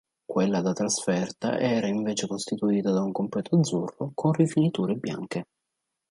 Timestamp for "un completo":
3.03-3.57